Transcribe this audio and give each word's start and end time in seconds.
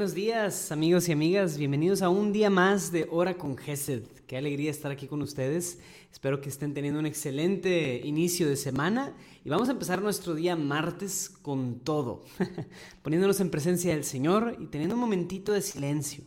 Buenos 0.00 0.14
días 0.14 0.72
amigos 0.72 1.10
y 1.10 1.12
amigas, 1.12 1.58
bienvenidos 1.58 2.00
a 2.00 2.08
un 2.08 2.32
día 2.32 2.48
más 2.48 2.90
de 2.90 3.06
Hora 3.10 3.36
con 3.36 3.58
Gesed. 3.58 4.04
Qué 4.26 4.38
alegría 4.38 4.70
estar 4.70 4.90
aquí 4.90 5.06
con 5.06 5.20
ustedes. 5.20 5.78
Espero 6.10 6.40
que 6.40 6.48
estén 6.48 6.72
teniendo 6.72 6.98
un 6.98 7.04
excelente 7.04 8.00
inicio 8.02 8.48
de 8.48 8.56
semana 8.56 9.12
y 9.44 9.50
vamos 9.50 9.68
a 9.68 9.72
empezar 9.72 10.00
nuestro 10.00 10.34
día 10.34 10.56
martes 10.56 11.28
con 11.28 11.80
todo, 11.80 12.24
poniéndonos 13.02 13.40
en 13.40 13.50
presencia 13.50 13.92
del 13.92 14.04
Señor 14.04 14.56
y 14.58 14.68
teniendo 14.68 14.94
un 14.94 15.02
momentito 15.02 15.52
de 15.52 15.60
silencio 15.60 16.24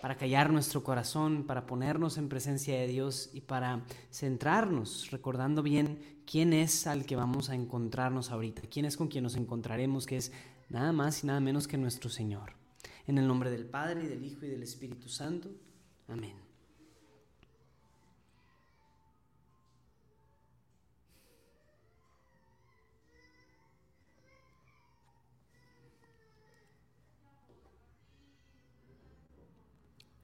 para 0.00 0.16
callar 0.16 0.50
nuestro 0.50 0.82
corazón, 0.82 1.44
para 1.44 1.66
ponernos 1.66 2.16
en 2.16 2.30
presencia 2.30 2.74
de 2.80 2.86
Dios 2.86 3.28
y 3.34 3.42
para 3.42 3.84
centrarnos, 4.10 5.10
recordando 5.10 5.62
bien 5.62 5.98
quién 6.24 6.54
es 6.54 6.86
al 6.86 7.04
que 7.04 7.16
vamos 7.16 7.50
a 7.50 7.54
encontrarnos 7.54 8.30
ahorita, 8.30 8.62
quién 8.70 8.86
es 8.86 8.96
con 8.96 9.08
quien 9.08 9.24
nos 9.24 9.36
encontraremos, 9.36 10.06
que 10.06 10.16
es 10.16 10.32
nada 10.70 10.92
más 10.92 11.22
y 11.22 11.26
nada 11.26 11.40
menos 11.40 11.68
que 11.68 11.76
nuestro 11.76 12.08
Señor. 12.08 12.59
En 13.06 13.18
el 13.18 13.26
nombre 13.26 13.50
del 13.50 13.66
Padre, 13.66 14.04
y 14.04 14.06
del 14.06 14.24
Hijo, 14.24 14.46
y 14.46 14.50
del 14.50 14.62
Espíritu 14.62 15.08
Santo. 15.08 15.50
Amén. 16.08 16.50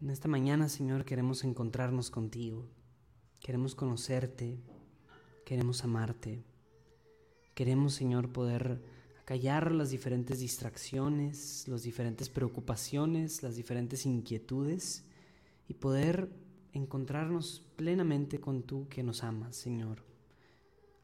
En 0.06 0.10
esta 0.10 0.28
mañana, 0.28 0.68
Señor, 0.68 1.04
queremos 1.04 1.42
encontrarnos 1.42 2.10
contigo. 2.10 2.68
Queremos 3.40 3.74
conocerte. 3.74 4.60
Queremos 5.44 5.82
amarte. 5.82 6.44
Queremos, 7.54 7.94
Señor, 7.94 8.32
poder 8.32 8.82
callar 9.26 9.72
las 9.72 9.90
diferentes 9.90 10.38
distracciones, 10.38 11.66
las 11.66 11.82
diferentes 11.82 12.30
preocupaciones, 12.30 13.42
las 13.42 13.56
diferentes 13.56 14.06
inquietudes 14.06 15.04
y 15.68 15.74
poder 15.74 16.30
encontrarnos 16.72 17.60
plenamente 17.74 18.40
con 18.40 18.62
tú 18.62 18.86
que 18.88 19.02
nos 19.02 19.24
amas, 19.24 19.56
Señor. 19.56 20.04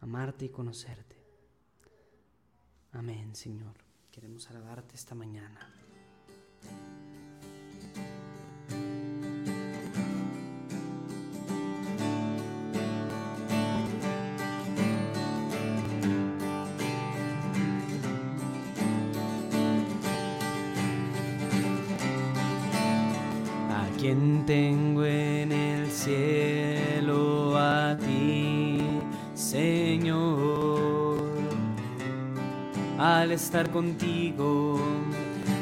Amarte 0.01 0.45
y 0.45 0.49
conocerte. 0.51 1.17
Amén, 2.93 3.35
Señor. 3.35 3.75
Queremos 4.13 4.49
alabarte 4.51 4.95
esta 4.95 5.17
mañana. 5.17 5.69
¿Quién 24.03 24.45
tengo 24.47 25.05
en 25.05 25.53
el 25.53 25.89
cielo 25.89 27.57
a 27.57 27.97
ti, 27.97 28.81
Señor? 29.33 31.23
Al 32.99 33.31
estar 33.31 33.71
contigo, 33.71 34.81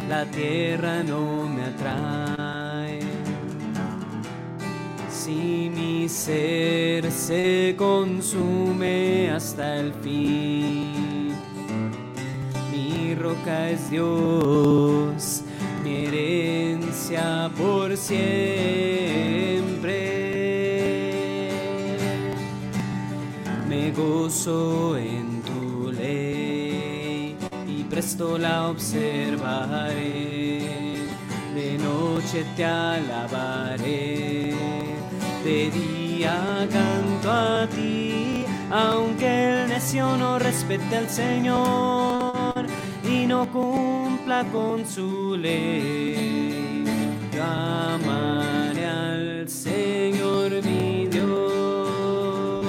la 0.08 0.24
tierra 0.24 1.02
no 1.02 1.46
me 1.46 1.64
atrae. 1.64 3.00
Si 5.10 5.70
mi 5.76 6.08
ser 6.08 7.12
se 7.12 7.74
consume 7.76 9.30
hasta 9.32 9.76
el 9.76 9.92
fin, 9.92 11.34
mi 12.72 13.14
roca 13.16 13.68
es 13.68 13.90
Dios 13.90 15.44
herencia 15.84 16.69
por 17.56 17.96
siempre. 17.96 18.30
Me 23.68 23.90
gozo 23.90 24.96
en 24.96 25.42
tu 25.42 25.90
ley 25.90 27.36
y 27.66 27.82
presto 27.84 28.38
la 28.38 28.68
observaré. 28.68 29.98
De 31.54 31.78
noche 31.78 32.44
te 32.56 32.64
alabaré, 32.64 34.54
de 35.44 35.70
día 35.70 36.68
canto 36.70 37.30
a 37.30 37.66
ti, 37.66 38.44
aunque 38.70 39.62
el 39.62 39.68
necio 39.68 40.16
no 40.16 40.38
respete 40.38 40.96
al 40.96 41.08
Señor 41.08 42.66
y 43.04 43.26
no 43.26 43.50
cumpla 43.50 44.44
con 44.52 44.86
su 44.86 45.36
ley. 45.36 46.59
Llamaré 47.50 48.86
al 48.86 49.48
Señor 49.48 50.50
mi 50.62 51.06
Dios, 51.08 52.64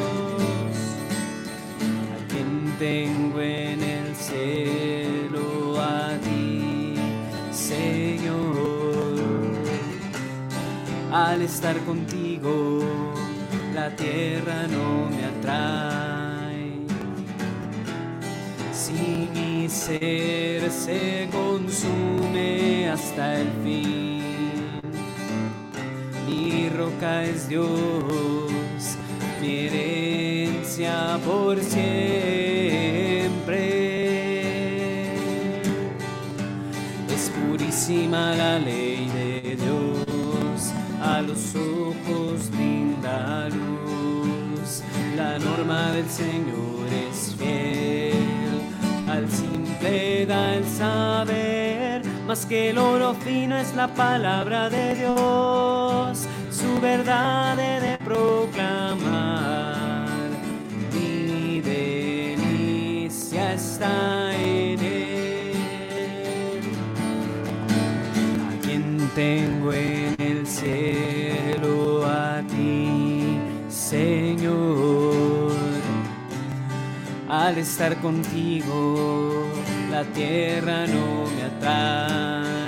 a 2.15 2.17
quien 2.29 2.73
tengo 2.79 3.39
en 3.39 3.83
el 3.83 4.15
cielo 4.15 5.79
a 5.79 6.17
ti, 6.25 6.95
Señor. 7.51 9.19
Al 11.11 11.41
estar 11.41 11.77
contigo, 11.81 12.79
la 13.75 13.95
tierra 13.95 14.65
no 14.75 15.09
me 15.15 15.25
atrae. 15.33 16.71
Si 18.73 19.29
mi 19.33 19.69
ser 19.69 20.71
se 20.71 21.29
consume 21.31 22.89
hasta 22.89 23.41
el 23.41 23.47
fin. 23.63 24.10
Es 27.03 27.49
Dios, 27.49 27.67
mi 29.41 29.65
herencia 29.65 31.17
por 31.25 31.59
siempre. 31.59 31.81
Es 37.11 37.31
purísima 37.31 38.35
la 38.35 38.59
ley 38.59 39.09
de 39.15 39.55
Dios, 39.55 40.71
a 41.01 41.23
los 41.23 41.55
ojos 41.55 42.51
linda 42.55 43.49
luz. 43.49 44.83
La 45.17 45.39
norma 45.39 45.93
del 45.93 46.07
Señor 46.07 46.87
es 47.09 47.35
fiel, 47.35 48.61
al 49.09 49.27
simple 49.27 50.27
da 50.27 50.53
el 50.53 50.65
saber, 50.65 52.03
más 52.27 52.45
que 52.45 52.69
el 52.69 52.77
oro 52.77 53.15
fino 53.15 53.57
es 53.57 53.73
la 53.73 53.87
palabra 53.87 54.69
de 54.69 54.93
Dios, 54.93 56.27
su 56.61 56.79
verdad 56.79 57.59
he 57.59 57.79
de 57.81 57.97
proclamar. 57.97 59.49
Mi 60.93 61.59
delicia 61.61 63.53
está 63.53 64.35
en 64.35 64.79
él. 64.79 66.61
A 68.49 68.51
quien 68.63 69.09
tengo 69.15 69.73
en 69.73 70.15
el 70.19 70.45
cielo 70.45 72.05
a 72.05 72.41
ti, 72.47 73.39
Señor. 73.69 75.51
Al 77.27 77.57
estar 77.57 77.95
contigo, 78.01 79.47
la 79.89 80.03
tierra 80.03 80.85
no 80.85 81.25
me 81.35 81.43
atrae. 81.43 82.60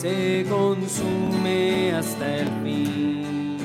Se 0.00 0.44
consume 0.48 1.92
hasta 1.92 2.36
el 2.36 2.48
fin, 2.62 3.56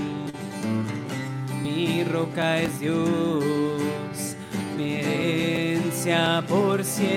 mi 1.61 2.03
roca 2.05 2.59
es 2.59 2.79
Dios, 2.79 4.35
mi 4.77 4.93
herencia 4.93 6.43
por 6.47 6.83
siempre. 6.83 7.11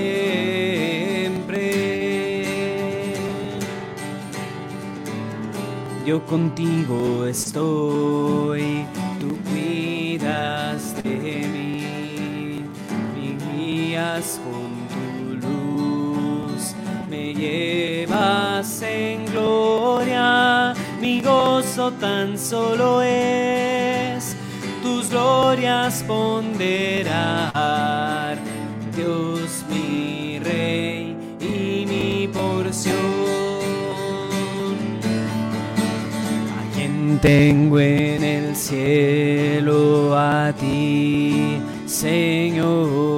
Yo 6.05 6.25
contigo 6.27 7.27
estoy, 7.27 8.85
tú 9.21 9.39
cuidas 9.51 11.03
de 11.03 11.49
mí, 11.55 12.65
me 13.15 13.37
guías 13.55 14.41
con 14.45 14.53
tu 14.53 14.69
luz, 14.69 14.74
me 17.15 17.33
llevas 17.35 18.83
en 18.83 19.25
gloria, 19.27 20.75
mi 21.01 21.21
gozo 21.21 21.93
tan 21.93 22.37
solo 22.37 23.03
es 23.03 24.37
tus 24.83 25.11
glorias 25.11 26.03
ponderar, 26.07 27.57
Dios 28.97 29.65
mi 29.71 30.41
rey 30.41 31.17
y 31.41 31.87
mi 31.87 32.29
porción. 32.29 32.97
A 36.59 36.63
quien 36.75 37.19
tengo 37.21 37.79
en 37.79 38.25
el 38.25 38.57
cielo 38.57 40.19
a 40.19 40.53
ti, 40.59 41.61
Señor. 41.87 43.14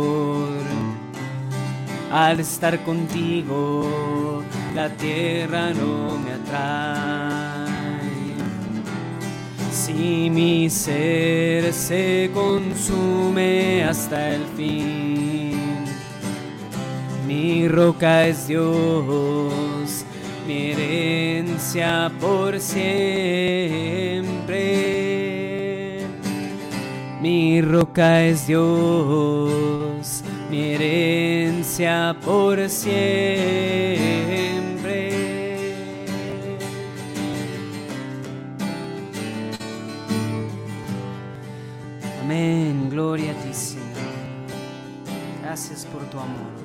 Al 2.11 2.41
estar 2.41 2.83
contigo, 2.85 4.43
la 4.75 4.89
tierra 4.91 5.73
no 5.73 6.19
me 6.19 6.33
atrae. 6.33 7.67
Si 9.73 10.31
mi 10.31 10.69
ser 10.71 11.73
se 11.73 12.31
consume 12.35 13.85
hasta 13.85 14.35
el 14.35 14.45
fin, 14.57 15.85
mi 17.27 17.69
roca 17.69 18.27
es 18.27 18.49
Dios, 18.49 20.05
mi 20.47 20.73
herencia 20.73 22.11
por 22.21 22.61
siempre. 22.61 23.27
Mi 27.21 27.61
roca 27.61 28.23
es 28.23 28.47
Dios, 28.47 30.23
herencia 30.63 32.17
por 32.25 32.69
siempre. 32.69 32.97
Amén, 42.23 42.89
gloria 42.91 43.33
a 43.33 43.35
ti, 43.35 43.55
Señor. 43.55 43.87
Gracias 45.43 45.85
por 45.87 46.03
tu 46.11 46.19
amor, 46.19 46.56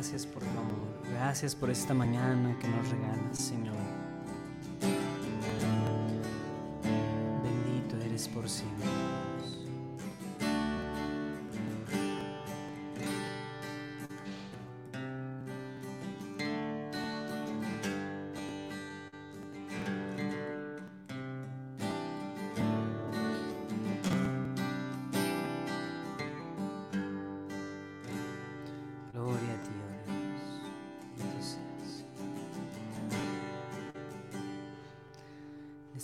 Gracias 0.00 0.24
por 0.24 0.42
tu 0.42 0.48
amor. 0.58 1.12
Gracias 1.12 1.54
por 1.54 1.68
esta 1.68 1.92
mañana 1.92 2.56
que 2.58 2.66
nos 2.68 2.88
regalas, 2.88 3.36
Señor. 3.36 3.76
Bendito 7.44 8.02
eres 8.06 8.26
por 8.28 8.48
siempre. 8.48 8.79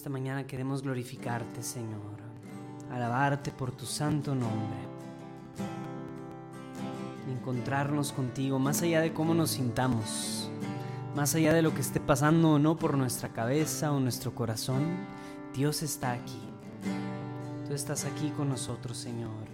Esta 0.07 0.13
mañana 0.13 0.47
queremos 0.47 0.83
glorificarte, 0.83 1.65
Señor, 1.65 2.15
alabarte 2.93 3.51
por 3.51 3.73
tu 3.73 3.87
santo 3.87 4.37
nombre, 4.37 4.79
encontrarnos 7.29 8.13
contigo, 8.13 8.61
más 8.61 8.83
allá 8.83 9.01
de 9.01 9.13
cómo 9.13 9.35
nos 9.35 9.51
sintamos, 9.51 10.49
más 11.17 11.35
allá 11.35 11.53
de 11.53 11.63
lo 11.63 11.75
que 11.75 11.81
esté 11.81 11.99
pasando 11.99 12.53
o 12.53 12.59
no 12.61 12.77
por 12.77 12.97
nuestra 12.97 13.31
cabeza 13.31 13.91
o 13.91 13.99
nuestro 13.99 14.33
corazón, 14.33 14.85
Dios 15.53 15.83
está 15.83 16.13
aquí. 16.13 16.41
Tú 17.67 17.75
estás 17.75 18.05
aquí 18.05 18.31
con 18.37 18.49
nosotros, 18.49 18.97
Señor, 18.97 19.49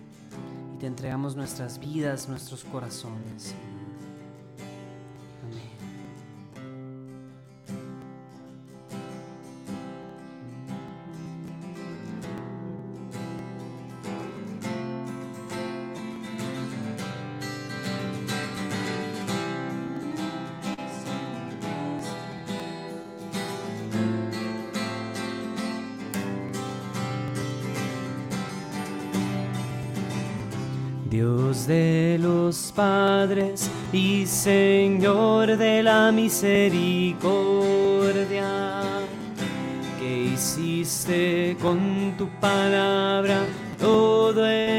y 0.74 0.78
te 0.80 0.86
entregamos 0.86 1.34
nuestras 1.34 1.78
vidas, 1.78 2.28
nuestros 2.28 2.62
corazones. 2.64 3.54
Dios 31.12 31.66
de 31.66 32.16
los 32.18 32.72
padres 32.74 33.70
y 33.92 34.24
Señor 34.24 35.58
de 35.58 35.82
la 35.82 36.10
misericordia, 36.10 38.80
que 40.00 40.32
hiciste 40.32 41.54
con 41.60 42.14
tu 42.16 42.28
palabra 42.40 43.40
todo 43.78 44.46
el 44.46 44.71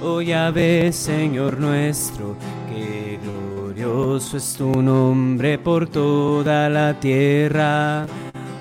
Oh 0.00 0.20
Yahvé, 0.20 0.92
Señor 0.92 1.58
nuestro, 1.58 2.36
que 2.68 3.18
glorioso 3.20 4.36
es 4.36 4.54
tu 4.54 4.80
nombre 4.80 5.58
por 5.58 5.88
toda 5.88 6.68
la 6.68 6.94
tierra. 7.00 8.06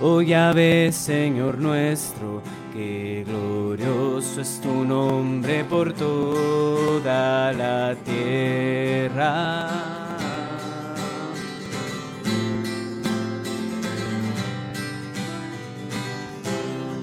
Oh 0.01 0.21
Yahvé, 0.21 0.91
Señor 0.91 1.59
nuestro, 1.59 2.41
que 2.73 3.23
glorioso 3.27 4.41
es 4.41 4.59
tu 4.61 4.83
nombre 4.83 5.63
por 5.63 5.93
toda 5.93 7.53
la 7.53 7.95
tierra. 8.03 9.96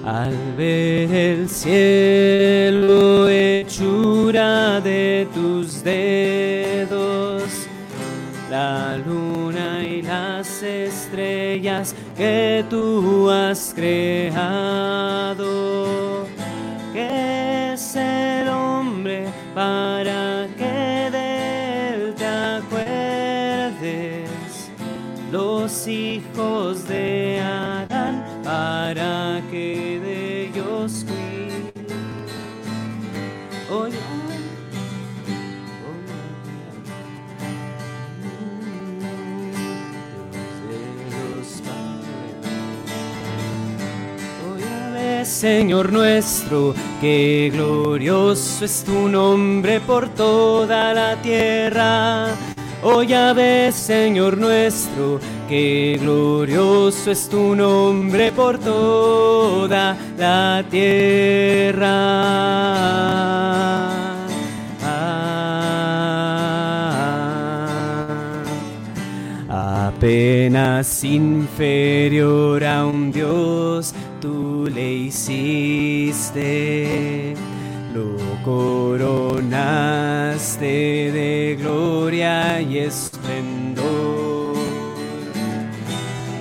Al 0.05 0.37
ver 0.55 1.11
el 1.11 1.49
cielo 1.49 3.27
hechura 3.27 4.79
de 4.79 5.27
tus 5.33 5.83
dedos, 5.83 7.41
la 8.51 8.97
luna 8.97 9.83
y 9.83 10.03
las 10.03 10.61
estrellas 10.61 11.95
que 12.15 12.63
tú 12.69 13.31
has 13.31 13.73
creado. 13.75 15.64
De 30.55 30.61
ellos 30.61 31.05
cuides. 31.05 31.73
Oye, 33.69 33.97
Señor 45.25 45.91
nuestro, 45.91 46.73
que 47.01 47.49
glorioso 47.51 48.63
es 48.63 48.83
tu 48.83 49.09
nombre 49.09 49.79
por 49.81 50.07
toda 50.09 50.93
la 50.93 51.15
tierra. 51.21 52.27
Oh 52.83 53.01
Yahvé, 53.01 53.71
Señor 53.71 54.37
nuestro, 54.37 55.19
que 55.47 55.97
glorioso 55.99 57.11
es 57.11 57.29
tu 57.29 57.55
nombre 57.55 58.31
por 58.31 58.57
toda 58.57 59.95
la 60.17 60.63
tierra. 60.69 61.85
Ah, 69.49 69.87
apenas 69.87 71.03
inferior 71.03 72.63
a 72.63 72.85
un 72.85 73.11
Dios, 73.11 73.93
tú 74.21 74.69
le 74.73 74.93
hiciste 74.93 76.55
lo 77.95 78.17
coronaste 78.43 79.45
de 81.13 81.57
gloria 81.57 82.61
y 82.61 82.79
esplendor. 82.79 83.14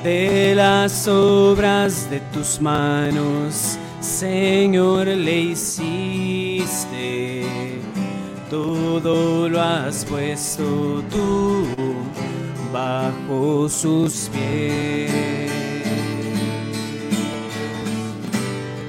De 0.05 0.55
las 0.55 1.09
obras 1.09 2.09
de 2.11 2.21
tus 2.33 2.61
manos, 2.61 3.79
Señor, 4.01 5.07
le 5.07 5.41
hiciste. 5.41 7.45
Todo 8.51 9.49
lo 9.49 9.61
has 9.61 10.05
puesto 10.05 11.03
tú 11.11 11.65
bajo 12.71 13.67
sus 13.69 14.29
pies. 14.29 15.51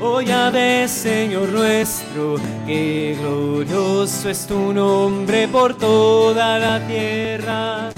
Oh 0.01 0.19
ves, 0.51 0.91
Señor 0.91 1.49
nuestro, 1.49 2.35
que 2.67 3.17
glorioso 3.19 4.29
es 4.29 4.45
tu 4.45 4.73
nombre 4.73 5.47
por 5.47 5.75
toda 5.75 6.59
la 6.59 6.85
tierra. 6.85 7.89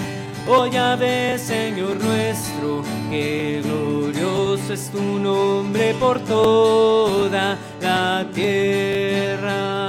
Oh 0.48 0.70
ves, 1.00 1.42
Señor 1.42 1.98
nuestro, 2.02 2.84
que 3.10 3.62
glorioso 3.64 4.74
es 4.74 4.90
tu 4.90 5.02
nombre 5.02 5.94
por 6.00 6.20
toda 6.22 7.58
la 7.82 8.26
tierra. 8.34 9.87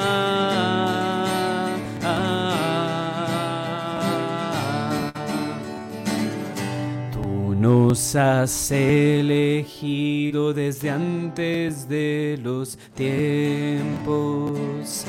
Nos 7.88 8.14
has 8.16 8.71
elegido 8.71 10.52
desde 10.52 10.90
antes 10.90 11.88
de 11.88 12.38
los 12.42 12.76
tiempos 12.95 15.07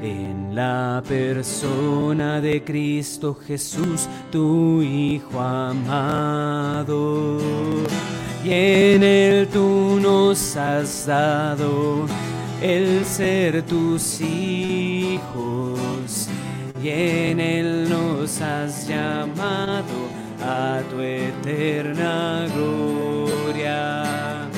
en 0.00 0.54
la 0.54 1.02
persona 1.06 2.40
de 2.40 2.64
Cristo 2.64 3.34
Jesús, 3.34 4.08
tu 4.30 4.80
Hijo 4.80 5.38
amado. 5.38 7.36
Y 8.42 8.50
en 8.50 9.02
él 9.02 9.46
tú 9.52 9.98
nos 10.00 10.56
has 10.56 11.04
dado 11.04 12.06
el 12.62 13.04
ser 13.04 13.62
tus 13.66 14.22
hijos, 14.22 15.20
y 16.82 16.88
en 16.88 17.40
él 17.40 17.90
nos 17.90 18.40
has 18.40 18.88
llamado 18.88 20.21
a 20.44 20.82
tu 20.90 21.00
eterna 21.00 22.46
gloria. 22.54 24.48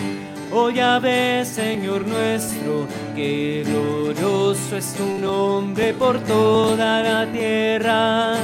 Oh 0.52 0.70
ya 0.70 0.98
ves, 0.98 1.48
Señor 1.48 2.06
nuestro, 2.06 2.86
que 3.14 3.64
glorioso 3.66 4.76
es 4.76 4.94
tu 4.94 5.04
nombre 5.18 5.92
por 5.94 6.18
toda 6.20 7.02
la 7.02 7.26
tierra. 7.30 8.36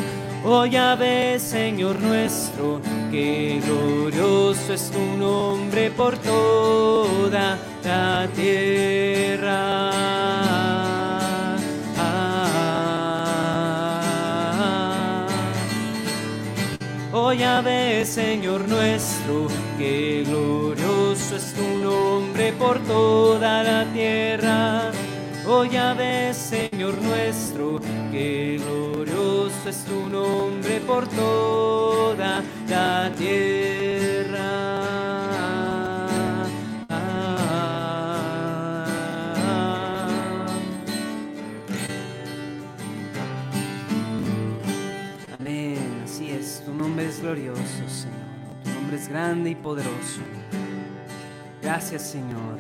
Oh 0.45 0.65
ya 0.65 0.95
ves, 0.97 1.43
Señor 1.43 2.01
nuestro, 2.01 2.81
que 3.11 3.61
glorioso 3.65 4.73
es 4.73 4.91
tu 4.91 4.99
nombre 5.19 5.91
por 5.91 6.17
toda 6.17 7.59
la 7.85 8.27
tierra. 8.35 9.91
Señor 18.05 18.69
nuestro, 18.69 19.47
que 19.79 20.25
glorioso 20.27 21.37
es 21.37 21.55
tu 21.55 21.63
nombre 21.79 22.53
por 22.55 22.81
toda 22.81 23.63
la 23.63 23.85
tierra. 23.93 24.91
Oh 25.47 25.65
ya 25.65 25.95
Señor 26.35 27.01
nuestro, 27.01 27.81
que 28.11 28.61
glorioso 28.61 29.69
es 29.69 29.85
tu 29.85 30.09
nombre 30.09 30.81
por 30.81 31.07
toda 31.07 32.43
la 32.69 33.13
tierra. 33.17 33.80
Grande 49.11 49.51
y 49.51 49.55
poderoso. 49.57 50.21
Gracias, 51.61 52.09
Señor, 52.11 52.59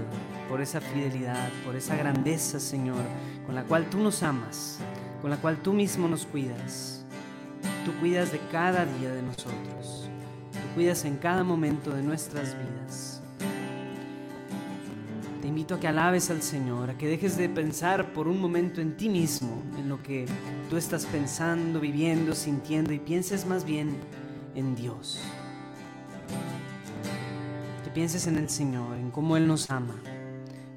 por 0.48 0.60
esa 0.60 0.80
fidelidad, 0.80 1.48
por 1.64 1.76
esa 1.76 1.94
grandeza, 1.94 2.58
Señor, 2.58 3.04
con 3.46 3.54
la 3.54 3.62
cual 3.62 3.88
tú 3.88 3.98
nos 3.98 4.24
amas, 4.24 4.80
con 5.22 5.30
la 5.30 5.36
cual 5.36 5.58
tú 5.62 5.72
mismo 5.72 6.08
nos 6.08 6.26
cuidas. 6.26 7.04
Tú 7.84 7.92
cuidas 8.00 8.32
de 8.32 8.40
cada 8.50 8.84
día 8.84 9.12
de 9.14 9.22
nosotros. 9.22 10.08
Tú 10.52 10.74
cuidas 10.74 11.04
en 11.04 11.18
cada 11.18 11.44
momento 11.44 11.92
de 11.92 12.02
nuestras 12.02 12.56
vidas. 12.56 13.22
Te 15.40 15.46
invito 15.46 15.76
a 15.76 15.80
que 15.80 15.86
alabes 15.86 16.30
al 16.30 16.42
Señor, 16.42 16.90
a 16.90 16.98
que 16.98 17.06
dejes 17.06 17.36
de 17.36 17.48
pensar 17.48 18.12
por 18.12 18.26
un 18.26 18.40
momento 18.40 18.80
en 18.80 18.96
ti 18.96 19.08
mismo, 19.08 19.62
en 19.78 19.88
lo 19.88 20.02
que 20.02 20.26
tú 20.68 20.76
estás 20.76 21.06
pensando, 21.06 21.78
viviendo, 21.78 22.34
sintiendo 22.34 22.92
y 22.92 22.98
pienses 22.98 23.46
más 23.46 23.64
bien 23.64 23.96
en 24.56 24.74
Dios. 24.74 25.22
Pienses 27.94 28.28
en 28.28 28.36
el 28.36 28.48
Señor, 28.48 28.96
en 28.96 29.10
cómo 29.10 29.36
Él 29.36 29.48
nos 29.48 29.68
ama, 29.68 29.96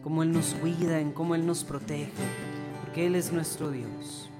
cómo 0.01 0.23
Él 0.23 0.31
nos 0.31 0.55
cuida, 0.55 0.99
en 0.99 1.11
cómo 1.11 1.35
Él 1.35 1.45
nos 1.45 1.63
protege, 1.63 2.11
porque 2.81 3.05
Él 3.05 3.13
es 3.13 3.31
nuestro 3.31 3.69
Dios. 3.69 4.31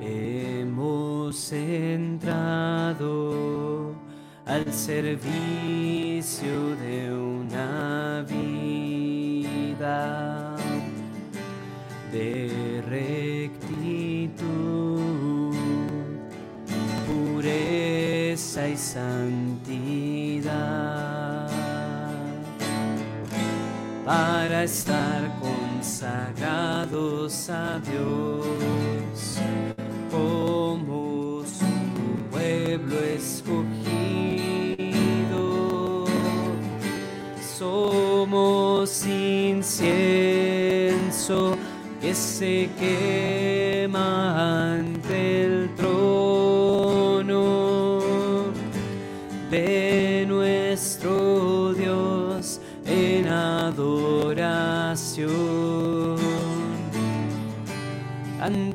Hemos 0.00 1.52
entrado 1.52 3.14
al 4.44 4.72
servicio 4.72 5.67
santidad 18.98 20.48
para 24.04 24.64
estar 24.64 25.20
consagrados 25.40 27.32
a 27.50 27.78
Dios 27.80 29.38
como 30.10 31.44
su 31.44 31.66
pueblo 32.30 32.98
escogido. 32.98 33.76
Somos 37.58 39.06
incienso 39.06 40.38
que 42.00 42.14
se 42.14 42.70
quema 42.78 44.72
ante 44.74 45.44
el 45.44 45.68
de 45.76 46.17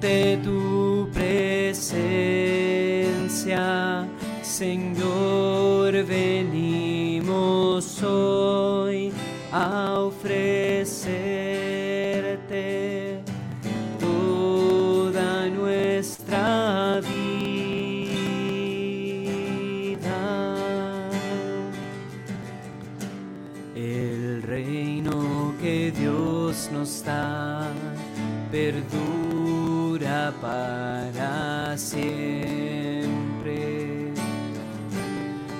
ante 0.03 0.37
tu 0.43 1.07
presencia, 1.13 1.95
Señor, 4.41 4.92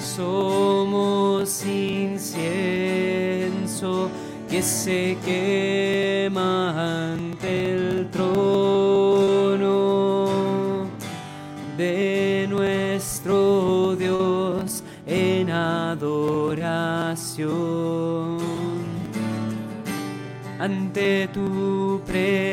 Somos 0.00 1.64
incienso 1.64 2.50
que 4.50 4.60
se 4.62 5.16
quema 5.24 7.12
ante 7.12 7.70
el 7.74 8.10
trono 8.10 9.68
de 11.76 12.46
nuestro 12.50 13.94
Dios 13.96 14.82
en 15.06 15.50
adoración 15.50 16.98
ante 20.58 21.28
tu 21.28 22.02
presencia, 22.04 22.47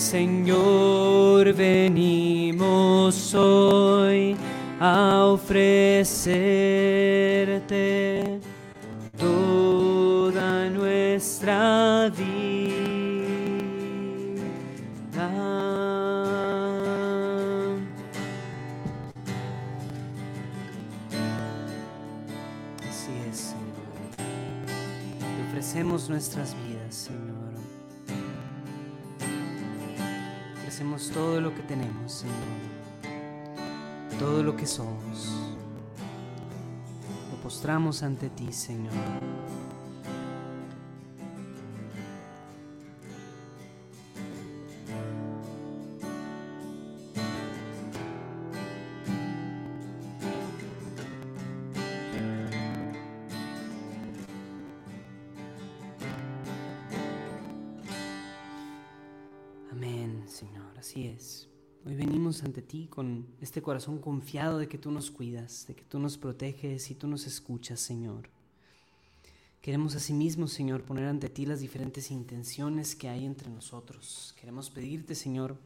Señor, 0.00 1.52
venimos 1.52 3.34
hoy 3.34 4.34
a 4.80 5.26
ofrecerte 5.26 5.60
toda 9.18 10.70
nuestra 10.70 12.10
vida. 12.16 12.80
Así 22.88 23.12
es, 23.30 23.36
Señor. 23.36 23.60
Ofrecemos 25.50 26.08
nuestras 26.08 26.56
Ofrecemos 30.70 31.10
todo 31.10 31.40
lo 31.40 31.52
que 31.52 31.62
tenemos, 31.62 32.12
Señor. 32.12 32.36
Todo 34.20 34.40
lo 34.44 34.54
que 34.54 34.68
somos. 34.68 35.34
Lo 37.28 37.42
postramos 37.42 38.04
ante 38.04 38.30
ti, 38.30 38.52
Señor. 38.52 38.92
Ti 62.70 62.86
con 62.86 63.26
este 63.40 63.62
corazón 63.62 63.98
confiado 63.98 64.58
de 64.58 64.68
que 64.68 64.78
tú 64.78 64.92
nos 64.92 65.10
cuidas, 65.10 65.66
de 65.66 65.74
que 65.74 65.82
tú 65.82 65.98
nos 65.98 66.16
proteges 66.16 66.88
y 66.92 66.94
tú 66.94 67.08
nos 67.08 67.26
escuchas, 67.26 67.80
Señor. 67.80 68.30
Queremos 69.60 69.96
asimismo, 69.96 70.46
Señor, 70.46 70.84
poner 70.84 71.06
ante 71.06 71.28
ti 71.28 71.46
las 71.46 71.58
diferentes 71.58 72.12
intenciones 72.12 72.94
que 72.94 73.08
hay 73.08 73.26
entre 73.26 73.50
nosotros. 73.50 74.36
Queremos 74.40 74.70
pedirte, 74.70 75.16
Señor, 75.16 75.56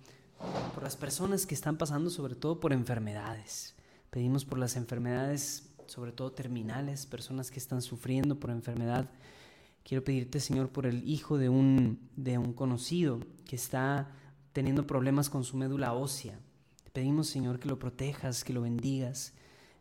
por 0.72 0.82
las 0.82 0.96
personas 0.96 1.44
que 1.44 1.54
están 1.54 1.76
pasando 1.76 2.08
sobre 2.08 2.36
todo 2.36 2.58
por 2.58 2.72
enfermedades. 2.72 3.74
Pedimos 4.10 4.46
por 4.46 4.58
las 4.58 4.74
enfermedades, 4.74 5.68
sobre 5.86 6.10
todo 6.10 6.32
terminales, 6.32 7.04
personas 7.04 7.50
que 7.50 7.58
están 7.58 7.82
sufriendo 7.82 8.40
por 8.40 8.48
enfermedad. 8.48 9.10
Quiero 9.84 10.02
pedirte, 10.02 10.40
Señor, 10.40 10.70
por 10.70 10.86
el 10.86 11.06
hijo 11.06 11.36
de 11.36 11.50
un, 11.50 11.98
de 12.16 12.38
un 12.38 12.54
conocido 12.54 13.20
que 13.44 13.56
está 13.56 14.10
teniendo 14.54 14.86
problemas 14.86 15.28
con 15.28 15.44
su 15.44 15.58
médula 15.58 15.92
ósea. 15.92 16.40
Pedimos, 16.94 17.26
Señor, 17.26 17.58
que 17.58 17.66
lo 17.66 17.76
protejas, 17.76 18.44
que 18.44 18.52
lo 18.52 18.62
bendigas. 18.62 19.32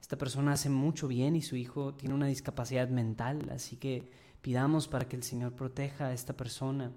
Esta 0.01 0.17
persona 0.17 0.53
hace 0.53 0.69
mucho 0.69 1.07
bien 1.07 1.35
y 1.35 1.43
su 1.43 1.55
hijo 1.55 1.93
tiene 1.93 2.15
una 2.15 2.25
discapacidad 2.25 2.89
mental, 2.89 3.51
así 3.53 3.75
que 3.77 4.09
pidamos 4.41 4.87
para 4.87 5.07
que 5.07 5.15
el 5.15 5.21
Señor 5.21 5.53
proteja 5.53 6.07
a 6.07 6.13
esta 6.13 6.35
persona 6.35 6.91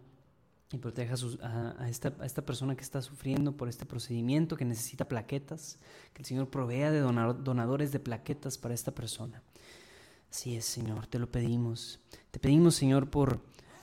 y 0.72 0.78
proteja 0.78 1.16
a, 1.42 1.74
a- 1.84 1.88
esta, 1.90 2.14
a 2.18 2.24
esta 2.24 2.46
persona 2.46 2.74
que 2.76 2.82
está 2.82 3.02
sufriendo 3.02 3.58
por 3.58 3.68
este 3.68 3.84
procedimiento, 3.84 4.56
que 4.56 4.64
necesita 4.64 5.06
plaquetas, 5.06 5.78
que 6.14 6.22
el 6.22 6.26
Señor 6.26 6.48
provea 6.48 6.90
de 6.90 7.00
donadores 7.00 7.92
de 7.92 8.00
plaquetas 8.00 8.56
para 8.56 8.72
esta 8.72 8.92
persona. 8.94 9.42
Así 10.30 10.56
es, 10.56 10.64
Señor, 10.64 11.06
te 11.08 11.18
lo 11.18 11.30
pedimos. 11.30 12.00
Te 12.30 12.40
pedimos, 12.40 12.74
Señor, 12.74 13.10
por 13.10 13.42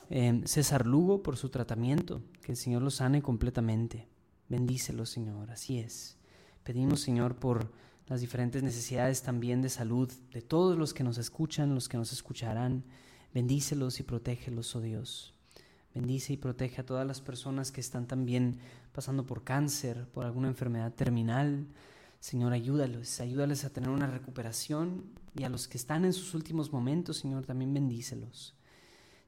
eh, 0.10 0.42
César 0.46 0.88
Lugo, 0.88 1.22
por 1.22 1.38
su 1.38 1.50
tratamiento, 1.50 2.24
que 2.42 2.54
el 2.54 2.58
Señor 2.58 2.82
lo 2.82 2.90
sane 2.90 3.22
completamente. 3.22 4.08
Bendícelo, 4.50 5.06
Señor, 5.06 5.52
así 5.52 5.78
es. 5.78 6.18
Pedimos, 6.64 7.02
Señor, 7.02 7.36
por 7.36 7.72
las 8.08 8.22
diferentes 8.22 8.64
necesidades 8.64 9.22
también 9.22 9.62
de 9.62 9.70
salud 9.70 10.12
de 10.32 10.42
todos 10.42 10.78
los 10.78 10.94
que 10.94 11.04
nos 11.04 11.18
escuchan, 11.18 11.76
los 11.76 11.90
que 11.90 11.98
nos 11.98 12.12
escucharán. 12.14 12.84
Bendícelos 13.34 14.00
y 14.00 14.04
protégelos, 14.04 14.76
oh 14.76 14.82
Dios. 14.82 15.34
Bendice 15.94 16.34
y 16.34 16.38
protege 16.38 16.82
a 16.82 16.86
todas 16.86 17.06
las 17.06 17.22
personas 17.22 17.72
que 17.72 17.82
están 17.82 18.08
también 18.08 18.60
pasando 18.94 19.26
por 19.26 19.44
cáncer, 19.44 20.08
por 20.14 20.26
alguna 20.26 20.48
enfermedad 20.48 20.94
terminal. 20.94 21.68
Señor, 22.20 22.54
ayúdalos, 22.54 23.20
ayúdales 23.20 23.66
a 23.66 23.70
tener 23.70 23.90
una 23.90 24.08
recuperación 24.08 25.04
y 25.36 25.44
a 25.44 25.50
los 25.50 25.68
que 25.68 25.78
están 25.78 26.06
en 26.06 26.14
sus 26.14 26.34
últimos 26.34 26.72
momentos, 26.72 27.18
Señor, 27.18 27.46
también 27.46 27.74
bendícelos. 27.74 28.56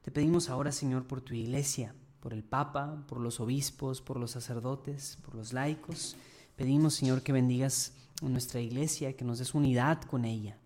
Te 0.02 0.10
pedimos 0.10 0.48
ahora, 0.48 0.72
Señor, 0.72 1.06
por 1.06 1.20
tu 1.20 1.34
iglesia, 1.34 1.94
por 2.20 2.32
el 2.32 2.42
Papa, 2.42 3.04
por 3.08 3.20
los 3.20 3.40
obispos, 3.40 4.00
por 4.00 4.18
los 4.18 4.30
sacerdotes, 4.30 5.18
por 5.24 5.34
los 5.34 5.52
laicos. 5.52 6.16
Pedimos, 6.56 6.94
Señor, 6.94 7.22
que 7.22 7.32
bendigas 7.32 7.92
nuestra 8.22 8.60
iglesia, 8.60 9.14
que 9.14 9.26
nos 9.26 9.38
des 9.38 9.54
unidad 9.54 10.00
con 10.00 10.24
ella. 10.24 10.56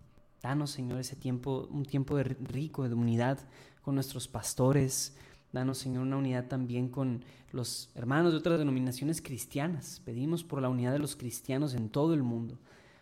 Danos, 0.41 0.71
Señor, 0.71 0.99
ese 0.99 1.17
tiempo, 1.17 1.67
un 1.69 1.85
tiempo 1.85 2.15
de 2.15 2.23
rico 2.23 2.87
de 2.87 2.95
unidad 2.95 3.39
con 3.81 3.95
nuestros 3.95 4.29
pastores. 4.29 5.17
Danos, 5.51 5.79
Señor, 5.79 6.03
una 6.03 6.15
unidad 6.15 6.47
también 6.47 6.87
con 6.87 7.25
los 7.51 7.89
hermanos 7.93 8.31
de 8.31 8.37
otras 8.37 8.57
denominaciones 8.57 9.21
cristianas. 9.21 10.01
Pedimos 10.05 10.45
por 10.45 10.61
la 10.61 10.69
unidad 10.69 10.93
de 10.93 10.99
los 10.99 11.17
cristianos 11.17 11.73
en 11.73 11.89
todo 11.89 12.13
el 12.13 12.23
mundo, 12.23 12.57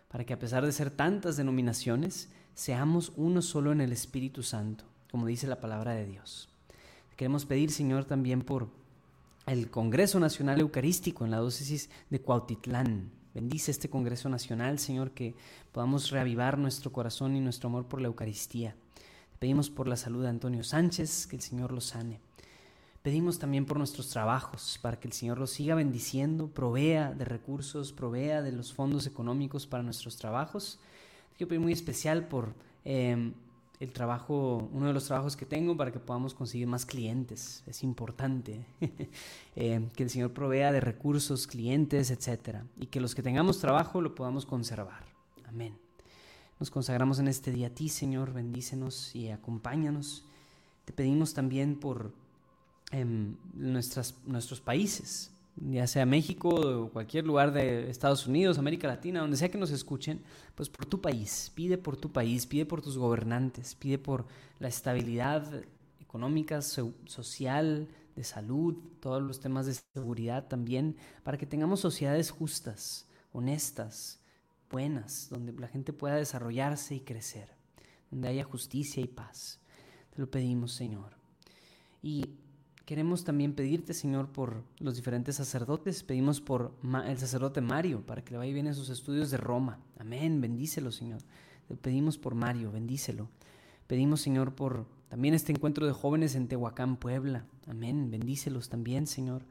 para 0.07 0.25
que 0.25 0.33
a 0.33 0.39
pesar 0.39 0.65
de 0.65 0.71
ser 0.71 0.89
tantas 0.89 1.37
denominaciones, 1.37 2.29
seamos 2.55 3.13
uno 3.15 3.43
solo 3.43 3.71
en 3.71 3.81
el 3.81 3.91
Espíritu 3.91 4.41
Santo, 4.41 4.85
como 5.11 5.27
dice 5.27 5.45
la 5.45 5.61
palabra 5.61 5.93
de 5.93 6.07
Dios. 6.07 6.49
Queremos 7.15 7.45
pedir, 7.45 7.69
Señor, 7.69 8.05
también 8.05 8.41
por 8.41 8.71
el 9.51 9.71
Congreso 9.71 10.19
Nacional 10.19 10.59
Eucarístico 10.59 11.25
en 11.25 11.31
la 11.31 11.39
diócesis 11.39 11.89
de 12.11 12.21
Cuautitlán. 12.21 13.09
Bendice 13.33 13.71
este 13.71 13.89
Congreso 13.89 14.29
Nacional, 14.29 14.77
Señor, 14.77 15.11
que 15.11 15.33
podamos 15.71 16.11
reavivar 16.11 16.59
nuestro 16.59 16.91
corazón 16.91 17.35
y 17.35 17.39
nuestro 17.39 17.69
amor 17.69 17.87
por 17.87 17.99
la 17.99 18.07
Eucaristía. 18.07 18.75
Te 19.31 19.37
pedimos 19.39 19.71
por 19.71 19.87
la 19.87 19.95
salud 19.95 20.21
de 20.21 20.29
Antonio 20.29 20.63
Sánchez, 20.63 21.25
que 21.25 21.35
el 21.35 21.41
Señor 21.41 21.71
lo 21.71 21.81
sane. 21.81 22.19
Pedimos 23.01 23.39
también 23.39 23.65
por 23.65 23.79
nuestros 23.79 24.09
trabajos, 24.09 24.77
para 24.83 24.99
que 24.99 25.07
el 25.07 25.13
Señor 25.13 25.39
los 25.39 25.49
siga 25.49 25.73
bendiciendo, 25.73 26.49
provea 26.49 27.13
de 27.13 27.25
recursos, 27.25 27.91
provea 27.91 28.43
de 28.43 28.51
los 28.51 28.71
fondos 28.71 29.07
económicos 29.07 29.65
para 29.65 29.81
nuestros 29.81 30.17
trabajos. 30.17 30.79
Quiero 31.35 31.49
pedir 31.49 31.61
muy 31.61 31.73
especial 31.73 32.27
por 32.27 32.53
eh, 32.85 33.31
el 33.79 33.93
trabajo, 33.93 34.69
uno 34.73 34.87
de 34.87 34.93
los 34.93 35.05
trabajos 35.05 35.37
que 35.37 35.45
tengo 35.45 35.77
para 35.77 35.91
que 35.91 35.99
podamos 35.99 36.33
conseguir 36.33 36.67
más 36.67 36.85
clientes. 36.85 37.63
Es 37.65 37.81
importante 37.83 38.65
eh, 39.55 39.87
que 39.95 40.03
el 40.03 40.09
Señor 40.09 40.33
provea 40.33 40.71
de 40.71 40.81
recursos, 40.81 41.47
clientes, 41.47 42.11
etcétera, 42.11 42.65
y 42.77 42.87
que 42.87 42.99
los 42.99 43.15
que 43.15 43.23
tengamos 43.23 43.59
trabajo 43.59 44.01
lo 44.01 44.15
podamos 44.15 44.45
conservar. 44.45 45.05
Amén. 45.47 45.77
Nos 46.59 46.69
consagramos 46.69 47.19
en 47.19 47.29
este 47.29 47.51
día 47.53 47.67
a 47.67 47.69
ti, 47.69 47.87
Señor, 47.87 48.33
bendícenos 48.33 49.15
y 49.15 49.29
acompáñanos. 49.29 50.25
Te 50.83 50.91
pedimos 50.91 51.33
también 51.33 51.79
por 51.79 52.11
nuestras, 53.53 54.15
nuestros 54.25 54.59
países, 54.59 55.31
ya 55.61 55.87
sea 55.87 56.05
México 56.05 56.49
o 56.49 56.89
cualquier 56.89 57.25
lugar 57.25 57.51
de 57.51 57.89
Estados 57.89 58.27
Unidos, 58.27 58.57
América 58.57 58.87
Latina, 58.87 59.21
donde 59.21 59.37
sea 59.37 59.49
que 59.49 59.57
nos 59.57 59.71
escuchen, 59.71 60.21
pues 60.55 60.69
por 60.69 60.85
tu 60.85 61.01
país, 61.01 61.51
pide 61.53 61.77
por 61.77 61.97
tu 61.97 62.11
país, 62.11 62.45
pide 62.45 62.65
por 62.65 62.81
tus 62.81 62.97
gobernantes, 62.97 63.75
pide 63.75 63.97
por 63.97 64.25
la 64.59 64.67
estabilidad 64.67 65.43
económica, 65.99 66.61
social, 66.61 67.87
de 68.15 68.23
salud, 68.25 68.75
todos 68.99 69.21
los 69.21 69.39
temas 69.39 69.65
de 69.65 69.77
seguridad 69.93 70.47
también, 70.47 70.97
para 71.23 71.37
que 71.37 71.45
tengamos 71.45 71.79
sociedades 71.79 72.31
justas, 72.31 73.07
honestas, 73.31 74.19
buenas, 74.69 75.29
donde 75.29 75.53
la 75.53 75.67
gente 75.67 75.93
pueda 75.93 76.15
desarrollarse 76.15 76.95
y 76.95 76.99
crecer, 76.99 77.49
donde 78.11 78.27
haya 78.27 78.43
justicia 78.43 79.01
y 79.01 79.07
paz. 79.07 79.59
Te 80.09 80.19
lo 80.19 80.29
pedimos, 80.29 80.73
Señor. 80.73 81.15
Y 82.01 82.25
Queremos 82.89 83.23
también 83.23 83.53
pedirte, 83.53 83.93
Señor, 83.93 84.29
por 84.29 84.63
los 84.79 84.95
diferentes 84.95 85.35
sacerdotes. 85.35 86.01
Pedimos 86.01 86.41
por 86.41 86.73
el 87.05 87.19
sacerdote 87.19 87.61
Mario, 87.61 88.01
para 88.01 88.23
que 88.23 88.31
le 88.31 88.39
vaya 88.39 88.51
bien 88.51 88.65
en 88.65 88.73
sus 88.73 88.89
estudios 88.89 89.29
de 89.29 89.37
Roma. 89.37 89.77
Amén, 89.99 90.41
bendícelo, 90.41 90.91
Señor. 90.91 91.21
Te 91.67 91.75
pedimos 91.75 92.17
por 92.17 92.33
Mario, 92.33 92.71
bendícelo. 92.71 93.29
Pedimos, 93.85 94.21
Señor, 94.21 94.55
por 94.55 94.87
también 95.07 95.35
este 95.35 95.51
encuentro 95.51 95.85
de 95.85 95.93
jóvenes 95.93 96.33
en 96.33 96.47
Tehuacán, 96.47 96.95
Puebla. 96.95 97.45
Amén, 97.67 98.09
bendícelos 98.09 98.69
también, 98.69 99.05
Señor. 99.05 99.43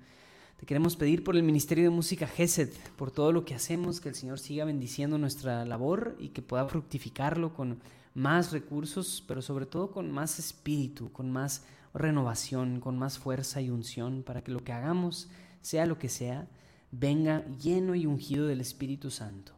Te 0.56 0.66
queremos 0.66 0.96
pedir 0.96 1.22
por 1.22 1.36
el 1.36 1.44
Ministerio 1.44 1.84
de 1.84 1.90
Música 1.90 2.26
GESED, 2.26 2.70
por 2.96 3.12
todo 3.12 3.30
lo 3.30 3.44
que 3.44 3.54
hacemos, 3.54 4.00
que 4.00 4.08
el 4.08 4.16
Señor 4.16 4.40
siga 4.40 4.64
bendiciendo 4.64 5.16
nuestra 5.16 5.64
labor 5.64 6.16
y 6.18 6.30
que 6.30 6.42
pueda 6.42 6.66
fructificarlo 6.66 7.54
con 7.54 7.78
más 8.14 8.50
recursos, 8.50 9.22
pero 9.28 9.42
sobre 9.42 9.66
todo 9.66 9.92
con 9.92 10.10
más 10.10 10.40
espíritu, 10.40 11.12
con 11.12 11.30
más 11.30 11.62
renovación, 11.94 12.80
con 12.80 12.98
más 12.98 13.18
fuerza 13.18 13.60
y 13.60 13.70
unción, 13.70 14.22
para 14.22 14.42
que 14.42 14.52
lo 14.52 14.64
que 14.64 14.72
hagamos, 14.72 15.28
sea 15.60 15.86
lo 15.86 15.98
que 15.98 16.08
sea, 16.08 16.48
venga 16.90 17.44
lleno 17.58 17.94
y 17.94 18.06
ungido 18.06 18.46
del 18.46 18.60
Espíritu 18.60 19.10
Santo. 19.10 19.52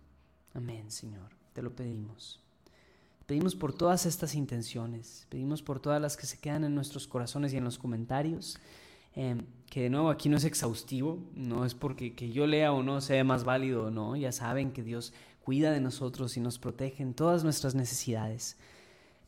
Amén, 0.55 0.91
Señor, 0.91 1.31
te 1.53 1.63
lo 1.63 1.75
pedimos. 1.75 2.41
Pedimos 3.27 3.55
por 3.55 3.73
todas 3.73 4.07
estas 4.07 4.35
intenciones, 4.35 5.27
pedimos 5.29 5.63
por 5.63 5.79
todas 5.79 6.01
las 6.01 6.17
que 6.17 6.27
se 6.27 6.39
quedan 6.39 6.65
en 6.65 6.75
nuestros 6.75 7.07
corazones 7.07 7.53
y 7.53 7.59
en 7.59 7.65
los 7.65 7.79
comentarios, 7.79 8.59
em, 9.15 9.47
que 9.67 9.83
de 9.83 9.91
nuevo 9.91 10.11
aquí 10.11 10.29
no 10.29 10.37
es 10.37 10.45
exhaustivo, 10.45 11.19
no 11.37 11.65
es 11.65 11.75
porque 11.75 12.15
que 12.15 12.33
yo 12.33 12.49
lea 12.49 12.73
o 12.73 12.83
no 12.83 13.01
sea 13.01 13.23
más 13.23 13.45
válido 13.45 13.85
o 13.85 13.91
no, 13.91 14.17
ya 14.17 14.33
saben 14.33 14.73
que 14.73 14.83
Dios 14.83 15.13
cuida 15.45 15.71
de 15.71 15.81
nosotros 15.81 16.37
y 16.37 16.41
nos 16.41 16.59
protege 16.59 17.05
en 17.05 17.15
todas 17.15 17.45
nuestras 17.45 17.77
necesidades. 17.77 18.57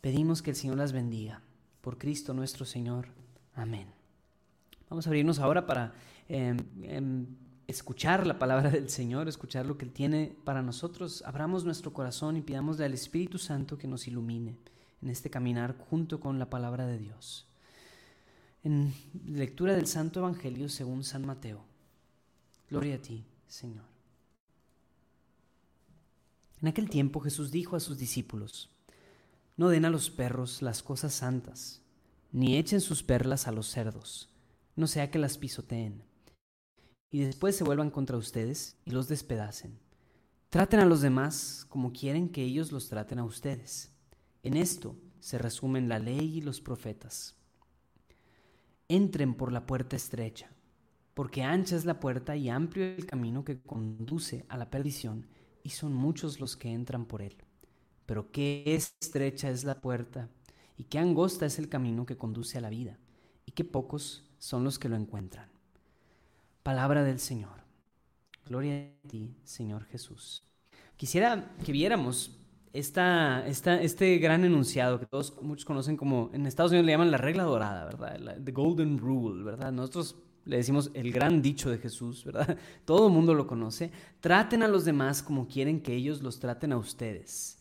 Pedimos 0.00 0.42
que 0.42 0.50
el 0.50 0.56
Señor 0.56 0.78
las 0.78 0.92
bendiga 0.92 1.42
por 1.82 1.98
Cristo 1.98 2.32
nuestro 2.32 2.64
Señor. 2.64 3.08
Amén. 3.54 3.88
Vamos 4.88 5.06
a 5.06 5.10
abrirnos 5.10 5.38
ahora 5.38 5.66
para 5.66 5.92
em, 6.28 6.56
em, 6.82 7.26
escuchar 7.66 8.26
la 8.26 8.38
palabra 8.38 8.70
del 8.70 8.88
Señor, 8.88 9.28
escuchar 9.28 9.66
lo 9.66 9.76
que 9.76 9.84
Él 9.84 9.92
tiene 9.92 10.34
para 10.44 10.62
nosotros. 10.62 11.22
Abramos 11.26 11.64
nuestro 11.64 11.92
corazón 11.92 12.36
y 12.36 12.40
pidamosle 12.40 12.86
al 12.86 12.94
Espíritu 12.94 13.36
Santo 13.36 13.76
que 13.76 13.88
nos 13.88 14.06
ilumine 14.06 14.56
en 15.02 15.10
este 15.10 15.28
caminar 15.28 15.76
junto 15.90 16.20
con 16.20 16.38
la 16.38 16.48
palabra 16.48 16.86
de 16.86 16.98
Dios. 16.98 17.46
En 18.62 18.94
lectura 19.26 19.74
del 19.74 19.88
Santo 19.88 20.20
Evangelio 20.20 20.68
según 20.68 21.02
San 21.02 21.26
Mateo. 21.26 21.64
Gloria 22.70 22.94
a 22.94 22.98
ti, 22.98 23.24
Señor. 23.48 23.84
En 26.60 26.68
aquel 26.68 26.88
tiempo 26.88 27.18
Jesús 27.18 27.50
dijo 27.50 27.74
a 27.74 27.80
sus 27.80 27.98
discípulos, 27.98 28.70
no 29.62 29.68
den 29.68 29.84
a 29.84 29.90
los 29.90 30.10
perros 30.10 30.60
las 30.60 30.82
cosas 30.82 31.14
santas, 31.14 31.82
ni 32.32 32.56
echen 32.56 32.80
sus 32.80 33.04
perlas 33.04 33.46
a 33.46 33.52
los 33.52 33.68
cerdos, 33.68 34.28
no 34.74 34.88
sea 34.88 35.08
que 35.08 35.20
las 35.20 35.38
pisoteen, 35.38 36.02
y 37.12 37.20
después 37.20 37.54
se 37.54 37.62
vuelvan 37.62 37.92
contra 37.92 38.16
ustedes 38.16 38.76
y 38.84 38.90
los 38.90 39.06
despedacen. 39.06 39.78
Traten 40.50 40.80
a 40.80 40.84
los 40.84 41.00
demás 41.00 41.64
como 41.68 41.92
quieren 41.92 42.28
que 42.28 42.42
ellos 42.42 42.72
los 42.72 42.88
traten 42.88 43.20
a 43.20 43.24
ustedes. 43.24 43.92
En 44.42 44.56
esto 44.56 44.96
se 45.20 45.38
resumen 45.38 45.88
la 45.88 46.00
ley 46.00 46.38
y 46.38 46.40
los 46.40 46.60
profetas. 46.60 47.36
Entren 48.88 49.32
por 49.32 49.52
la 49.52 49.64
puerta 49.64 49.94
estrecha, 49.94 50.50
porque 51.14 51.44
ancha 51.44 51.76
es 51.76 51.84
la 51.84 52.00
puerta 52.00 52.34
y 52.34 52.48
amplio 52.48 52.84
el 52.84 53.06
camino 53.06 53.44
que 53.44 53.62
conduce 53.62 54.44
a 54.48 54.56
la 54.56 54.72
perdición, 54.72 55.28
y 55.62 55.70
son 55.70 55.94
muchos 55.94 56.40
los 56.40 56.56
que 56.56 56.72
entran 56.72 57.06
por 57.06 57.22
él. 57.22 57.36
Pero 58.06 58.30
qué 58.30 58.64
estrecha 58.66 59.50
es 59.50 59.64
la 59.64 59.80
puerta 59.80 60.28
y 60.76 60.84
qué 60.84 60.98
angosta 60.98 61.46
es 61.46 61.58
el 61.58 61.68
camino 61.68 62.06
que 62.06 62.16
conduce 62.16 62.58
a 62.58 62.60
la 62.60 62.70
vida 62.70 62.98
y 63.46 63.52
qué 63.52 63.64
pocos 63.64 64.24
son 64.38 64.64
los 64.64 64.78
que 64.78 64.88
lo 64.88 64.96
encuentran. 64.96 65.48
Palabra 66.62 67.04
del 67.04 67.20
Señor. 67.20 67.62
Gloria 68.46 68.90
a 69.04 69.08
ti, 69.08 69.36
Señor 69.44 69.84
Jesús. 69.86 70.42
Quisiera 70.96 71.54
que 71.64 71.72
viéramos 71.72 72.38
esta, 72.72 73.46
esta, 73.46 73.80
este 73.80 74.18
gran 74.18 74.44
enunciado 74.44 74.98
que 74.98 75.06
todos 75.06 75.40
muchos 75.42 75.64
conocen 75.64 75.96
como 75.96 76.30
en 76.32 76.46
Estados 76.46 76.72
Unidos 76.72 76.86
le 76.86 76.92
llaman 76.92 77.10
la 77.10 77.18
regla 77.18 77.44
dorada, 77.44 77.84
¿verdad? 77.84 78.38
the 78.42 78.52
Golden 78.52 78.98
Rule, 78.98 79.44
¿verdad? 79.44 79.72
Nosotros 79.72 80.16
le 80.44 80.56
decimos 80.56 80.90
el 80.94 81.12
gran 81.12 81.42
dicho 81.42 81.70
de 81.70 81.78
Jesús, 81.78 82.24
¿verdad? 82.24 82.56
Todo 82.84 83.06
el 83.08 83.12
mundo 83.12 83.34
lo 83.34 83.46
conoce. 83.46 83.90
Traten 84.20 84.62
a 84.62 84.68
los 84.68 84.84
demás 84.84 85.22
como 85.22 85.46
quieren 85.46 85.80
que 85.80 85.94
ellos 85.94 86.22
los 86.22 86.40
traten 86.40 86.72
a 86.72 86.78
ustedes. 86.78 87.58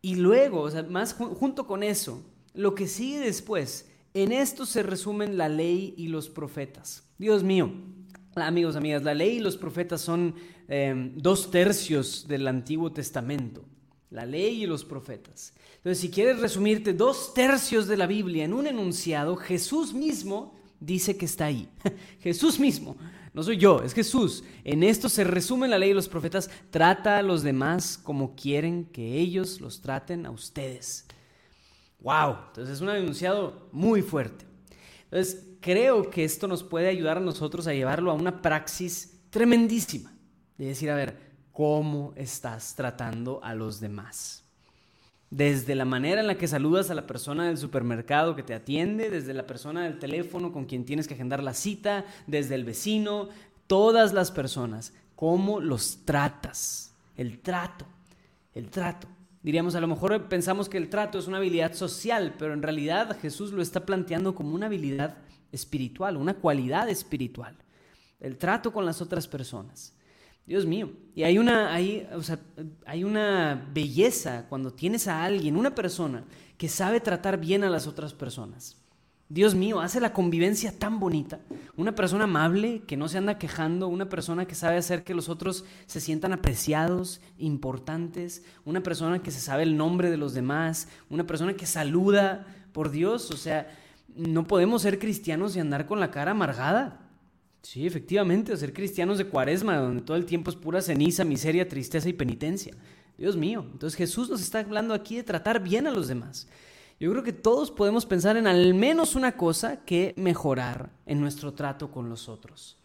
Y 0.00 0.14
luego, 0.16 0.62
o 0.62 0.70
sea, 0.70 0.82
más 0.84 1.14
junto 1.14 1.66
con 1.66 1.82
eso, 1.82 2.24
lo 2.54 2.74
que 2.74 2.86
sigue 2.86 3.20
después, 3.20 3.88
en 4.14 4.32
esto 4.32 4.66
se 4.66 4.82
resumen 4.82 5.36
la 5.36 5.48
ley 5.48 5.94
y 5.96 6.08
los 6.08 6.28
profetas. 6.28 7.04
Dios 7.18 7.42
mío, 7.42 7.72
amigos, 8.34 8.76
amigas, 8.76 9.02
la 9.02 9.14
ley 9.14 9.36
y 9.36 9.40
los 9.40 9.56
profetas 9.56 10.00
son 10.00 10.34
em, 10.68 11.14
dos 11.16 11.50
tercios 11.50 12.26
del 12.28 12.46
Antiguo 12.46 12.92
Testamento. 12.92 13.64
La 14.10 14.24
ley 14.24 14.62
y 14.62 14.66
los 14.66 14.84
profetas. 14.84 15.52
Entonces, 15.76 15.98
si 15.98 16.10
quieres 16.10 16.40
resumirte 16.40 16.94
dos 16.94 17.34
tercios 17.34 17.86
de 17.86 17.98
la 17.98 18.06
Biblia 18.06 18.44
en 18.44 18.54
un 18.54 18.66
enunciado, 18.66 19.36
Jesús 19.36 19.92
mismo 19.92 20.57
dice 20.80 21.16
que 21.16 21.24
está 21.24 21.46
ahí. 21.46 21.68
Jesús 22.20 22.58
mismo, 22.58 22.96
no 23.32 23.42
soy 23.42 23.56
yo, 23.56 23.82
es 23.82 23.94
Jesús. 23.94 24.44
En 24.64 24.82
esto 24.82 25.08
se 25.08 25.24
resume 25.24 25.68
la 25.68 25.78
ley 25.78 25.90
de 25.90 25.94
los 25.94 26.08
profetas, 26.08 26.50
trata 26.70 27.18
a 27.18 27.22
los 27.22 27.42
demás 27.42 27.98
como 27.98 28.34
quieren 28.34 28.84
que 28.86 29.18
ellos 29.18 29.60
los 29.60 29.80
traten 29.80 30.26
a 30.26 30.30
ustedes. 30.30 31.06
¡Wow! 32.00 32.36
Entonces 32.48 32.76
es 32.76 32.80
un 32.80 32.90
enunciado 32.90 33.68
muy 33.72 34.02
fuerte. 34.02 34.44
Entonces 35.04 35.46
creo 35.60 36.10
que 36.10 36.24
esto 36.24 36.46
nos 36.48 36.62
puede 36.62 36.88
ayudar 36.88 37.18
a 37.18 37.20
nosotros 37.20 37.66
a 37.66 37.74
llevarlo 37.74 38.10
a 38.10 38.14
una 38.14 38.42
praxis 38.42 39.20
tremendísima. 39.30 40.12
De 40.56 40.66
decir, 40.66 40.90
a 40.90 40.96
ver, 40.96 41.18
¿cómo 41.52 42.12
estás 42.16 42.74
tratando 42.74 43.40
a 43.42 43.54
los 43.54 43.80
demás? 43.80 44.47
Desde 45.30 45.74
la 45.74 45.84
manera 45.84 46.22
en 46.22 46.26
la 46.26 46.38
que 46.38 46.48
saludas 46.48 46.90
a 46.90 46.94
la 46.94 47.06
persona 47.06 47.46
del 47.46 47.58
supermercado 47.58 48.34
que 48.34 48.42
te 48.42 48.54
atiende, 48.54 49.10
desde 49.10 49.34
la 49.34 49.46
persona 49.46 49.84
del 49.84 49.98
teléfono 49.98 50.52
con 50.52 50.64
quien 50.64 50.86
tienes 50.86 51.06
que 51.06 51.14
agendar 51.14 51.42
la 51.42 51.52
cita, 51.52 52.06
desde 52.26 52.54
el 52.54 52.64
vecino, 52.64 53.28
todas 53.66 54.14
las 54.14 54.30
personas, 54.30 54.94
cómo 55.14 55.60
los 55.60 56.04
tratas, 56.06 56.94
el 57.16 57.40
trato, 57.40 57.84
el 58.54 58.70
trato. 58.70 59.06
Diríamos, 59.42 59.74
a 59.74 59.80
lo 59.80 59.86
mejor 59.86 60.28
pensamos 60.28 60.68
que 60.68 60.78
el 60.78 60.88
trato 60.88 61.18
es 61.18 61.26
una 61.26 61.36
habilidad 61.36 61.74
social, 61.74 62.34
pero 62.38 62.54
en 62.54 62.62
realidad 62.62 63.18
Jesús 63.20 63.52
lo 63.52 63.62
está 63.62 63.84
planteando 63.84 64.34
como 64.34 64.54
una 64.54 64.66
habilidad 64.66 65.18
espiritual, 65.52 66.16
una 66.16 66.34
cualidad 66.34 66.88
espiritual. 66.88 67.56
El 68.18 68.36
trato 68.36 68.72
con 68.72 68.84
las 68.84 69.00
otras 69.00 69.28
personas. 69.28 69.92
Dios 70.48 70.64
mío. 70.64 70.90
Y 71.14 71.24
hay 71.24 71.36
una, 71.36 71.74
hay, 71.74 72.08
hay 72.86 73.04
una 73.04 73.68
belleza 73.74 74.46
cuando 74.48 74.72
tienes 74.72 75.06
a 75.06 75.22
alguien, 75.22 75.56
una 75.56 75.74
persona, 75.74 76.24
que 76.56 76.70
sabe 76.70 77.00
tratar 77.00 77.38
bien 77.38 77.64
a 77.64 77.70
las 77.70 77.86
otras 77.86 78.14
personas. 78.14 78.78
Dios 79.28 79.54
mío, 79.54 79.78
hace 79.80 80.00
la 80.00 80.14
convivencia 80.14 80.72
tan 80.72 81.00
bonita. 81.00 81.40
Una 81.76 81.94
persona 81.94 82.24
amable 82.24 82.80
que 82.86 82.96
no 82.96 83.08
se 83.08 83.18
anda 83.18 83.36
quejando, 83.36 83.88
una 83.88 84.08
persona 84.08 84.46
que 84.46 84.54
sabe 84.54 84.78
hacer 84.78 85.04
que 85.04 85.12
los 85.12 85.28
otros 85.28 85.66
se 85.84 86.00
sientan 86.00 86.32
apreciados, 86.32 87.20
importantes, 87.36 88.42
una 88.64 88.82
persona 88.82 89.22
que 89.22 89.30
se 89.30 89.40
sabe 89.40 89.64
el 89.64 89.76
nombre 89.76 90.10
de 90.10 90.16
los 90.16 90.32
demás, 90.32 90.88
una 91.10 91.26
persona 91.26 91.52
que 91.52 91.66
saluda 91.66 92.46
por 92.72 92.90
Dios. 92.90 93.30
O 93.30 93.36
sea, 93.36 93.70
no 94.16 94.46
podemos 94.46 94.80
ser 94.80 94.98
cristianos 94.98 95.54
y 95.56 95.60
andar 95.60 95.84
con 95.84 96.00
la 96.00 96.10
cara 96.10 96.30
amargada. 96.30 97.07
Sí, 97.62 97.86
efectivamente, 97.86 98.56
ser 98.56 98.72
cristianos 98.72 99.18
de 99.18 99.26
cuaresma, 99.26 99.76
donde 99.76 100.02
todo 100.02 100.16
el 100.16 100.24
tiempo 100.24 100.50
es 100.50 100.56
pura 100.56 100.80
ceniza, 100.80 101.24
miseria, 101.24 101.68
tristeza 101.68 102.08
y 102.08 102.12
penitencia. 102.12 102.74
Dios 103.16 103.36
mío, 103.36 103.66
entonces 103.72 103.96
Jesús 103.96 104.30
nos 104.30 104.40
está 104.40 104.60
hablando 104.60 104.94
aquí 104.94 105.16
de 105.16 105.24
tratar 105.24 105.60
bien 105.60 105.86
a 105.86 105.90
los 105.90 106.06
demás. 106.06 106.46
Yo 107.00 107.10
creo 107.10 107.22
que 107.22 107.32
todos 107.32 107.70
podemos 107.70 108.06
pensar 108.06 108.36
en 108.36 108.46
al 108.46 108.74
menos 108.74 109.14
una 109.14 109.36
cosa 109.36 109.84
que 109.84 110.14
mejorar 110.16 110.90
en 111.06 111.20
nuestro 111.20 111.52
trato 111.52 111.90
con 111.90 112.08
los 112.08 112.28
otros. 112.28 112.76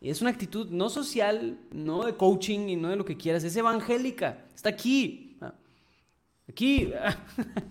Y 0.00 0.10
es 0.10 0.20
una 0.20 0.30
actitud 0.30 0.68
no 0.70 0.88
social, 0.88 1.58
no 1.72 2.04
de 2.04 2.16
coaching 2.16 2.68
y 2.68 2.76
no 2.76 2.90
de 2.90 2.96
lo 2.96 3.04
que 3.04 3.16
quieras, 3.16 3.42
es 3.44 3.56
evangélica. 3.56 4.44
Está 4.54 4.68
aquí. 4.68 5.36
Ah, 5.40 5.54
aquí. 6.48 6.92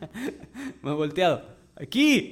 Me 0.82 0.92
he 0.92 0.94
volteado. 0.94 1.44
Aquí. 1.76 2.32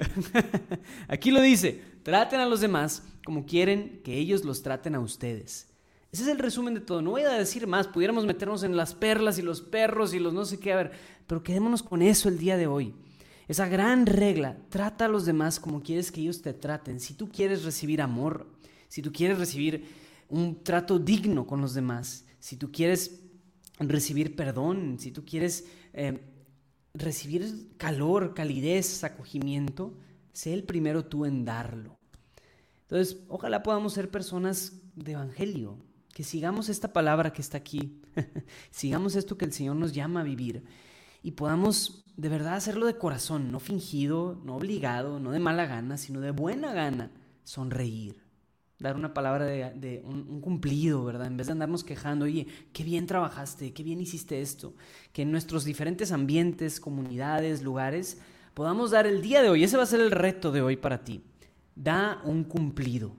Aquí 1.08 1.32
lo 1.32 1.42
dice. 1.42 1.82
Traten 2.04 2.40
a 2.40 2.46
los 2.46 2.62
demás 2.62 3.04
como 3.26 3.46
quieren 3.46 4.02
que 4.04 4.18
ellos 4.18 4.44
los 4.44 4.62
traten 4.62 4.96
a 4.96 5.00
ustedes. 5.00 5.68
Ese 6.12 6.24
es 6.24 6.30
el 6.30 6.38
resumen 6.38 6.76
de 6.76 6.82
todo. 6.82 7.02
No 7.02 7.12
voy 7.12 7.24
a 7.24 7.32
decir 7.32 7.66
más, 7.66 7.88
pudiéramos 7.88 8.26
meternos 8.26 8.64
en 8.64 8.78
las 8.78 8.94
perlas 8.94 9.40
y 9.40 9.42
los 9.42 9.62
perros 9.62 10.14
y 10.14 10.20
los 10.20 10.34
no 10.34 10.46
sé 10.46 10.60
qué, 10.60 10.74
a 10.74 10.78
ver, 10.78 10.92
pero 11.26 11.42
quedémonos 11.42 11.82
con 11.82 12.02
eso 12.02 12.30
el 12.30 12.38
día 12.38 12.56
de 12.58 12.68
hoy. 12.68 12.94
Esa 13.48 13.68
gran 13.68 14.06
regla, 14.06 14.58
trata 14.70 15.06
a 15.06 15.10
los 15.10 15.26
demás 15.26 15.60
como 15.60 15.82
quieres 15.82 16.12
que 16.12 16.22
ellos 16.22 16.42
te 16.42 16.54
traten. 16.54 17.00
Si 17.00 17.14
tú 17.14 17.30
quieres 17.30 17.64
recibir 17.64 18.02
amor, 18.02 18.48
si 18.90 19.02
tú 19.02 19.12
quieres 19.12 19.40
recibir 19.40 19.86
un 20.30 20.64
trato 20.64 21.00
digno 21.00 21.48
con 21.48 21.62
los 21.62 21.74
demás, 21.74 22.26
si 22.40 22.58
tú 22.58 22.72
quieres 22.72 23.20
recibir 23.80 24.36
perdón, 24.36 24.98
si 25.00 25.12
tú 25.12 25.26
quieres 25.26 25.66
eh, 25.94 26.20
recibir 26.94 27.76
calor, 27.78 28.34
calidez, 28.34 29.04
acogimiento, 29.04 29.94
sé 30.34 30.54
el 30.54 30.64
primero 30.64 31.06
tú 31.06 31.26
en 31.26 31.46
darlo. 31.46 31.98
Entonces, 32.82 33.24
ojalá 33.30 33.64
podamos 33.64 33.94
ser 33.94 34.12
personas 34.12 34.82
de 34.96 35.14
evangelio, 35.14 35.78
que 36.14 36.24
sigamos 36.24 36.70
esta 36.70 36.94
palabra 36.94 37.34
que 37.34 37.42
está 37.42 37.58
aquí, 37.58 38.02
sigamos 38.72 39.16
esto 39.16 39.38
que 39.38 39.46
el 39.46 39.54
Señor 39.54 39.78
nos 39.78 39.94
llama 39.94 40.22
a 40.22 40.24
vivir 40.24 40.64
y 41.24 41.32
podamos 41.32 42.04
de 42.18 42.30
verdad 42.30 42.56
hacerlo 42.56 42.86
de 42.86 42.98
corazón, 42.98 43.52
no 43.52 43.60
fingido, 43.60 44.40
no 44.44 44.56
obligado, 44.58 45.20
no 45.20 45.32
de 45.32 45.40
mala 45.40 45.66
gana, 45.66 45.98
sino 45.98 46.20
de 46.20 46.32
buena 46.32 46.74
gana, 46.74 47.12
sonreír, 47.44 48.22
dar 48.78 48.96
una 48.96 49.14
palabra 49.14 49.46
de, 49.46 50.04
un, 50.06 50.28
un, 50.30 50.42
cumplido, 50.42 51.04
¿verdad? 51.06 51.28
En 51.28 51.38
vez 51.38 51.48
de 51.48 51.54
andarnos 51.54 51.84
quejando, 51.84 52.26
oye, 52.26 52.46
qué 52.74 52.84
bien 52.84 53.08
trabajaste, 53.08 53.74
qué 53.74 53.82
bien 53.82 54.02
hiciste 54.02 54.42
esto, 54.42 54.76
que 55.14 55.24
en 55.24 55.32
nuestros 55.32 55.64
diferentes 55.64 56.12
ambientes, 56.12 56.80
comunidades, 56.80 57.64
lugares, 57.64 58.20
podamos 58.54 58.92
dar 58.92 59.08
el 59.08 59.22
día 59.22 59.42
de 59.42 59.50
hoy, 59.50 59.64
ese 59.64 59.78
va 59.78 59.84
a 59.84 59.88
ser 59.88 60.02
el 60.02 60.12
reto 60.12 60.52
de 60.52 60.62
hoy 60.62 60.78
para 60.78 61.04
ti 61.04 61.22
da 61.76 62.22
un 62.24 62.44
cumplido. 62.44 63.16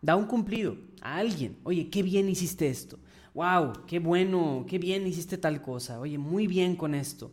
Da 0.00 0.16
un 0.16 0.26
cumplido 0.26 0.76
a 1.00 1.16
alguien. 1.16 1.58
Oye, 1.64 1.88
qué 1.90 2.02
bien 2.02 2.28
hiciste 2.28 2.68
esto. 2.68 2.98
Wow, 3.34 3.84
qué 3.86 3.98
bueno, 3.98 4.64
qué 4.68 4.78
bien 4.78 5.06
hiciste 5.06 5.38
tal 5.38 5.62
cosa. 5.62 6.00
Oye, 6.00 6.18
muy 6.18 6.46
bien 6.46 6.76
con 6.76 6.94
esto. 6.94 7.32